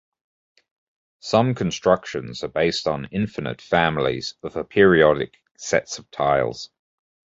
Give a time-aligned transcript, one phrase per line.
[1.19, 6.71] Some constructions are based on infinite families of aperiodic sets of tiles.